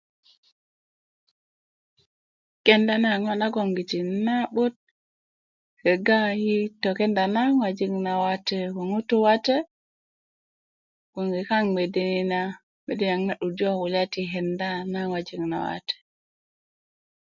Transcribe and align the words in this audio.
kenda 2.65 2.95
na 3.01 3.09
a 3.15 3.21
ŋo 3.23 3.31
nagologiti 3.39 3.99
na'but 4.25 4.75
kega 5.81 6.19
i 6.53 6.53
tokenda 6.83 7.23
na̵ 7.35 7.47
ŋojik 7.57 7.93
nawate 8.05 8.59
ko 8.73 8.81
ŋutu 8.91 9.15
wate 9.25 9.57
bgenge 11.13 11.41
kaŋ 11.49 11.65
mede 11.75 12.01
ni 12.13 12.21
na 12.31 12.41
mede 12.85 13.03
niyaŋ 13.07 13.21
'durjö 13.35 13.67
ko 13.71 13.77
kulya 13.81 14.03
ti 14.13 14.21
kenda 14.31 14.69
na 14.91 14.99
ŋojik 15.09 15.41
nawate 15.51 15.95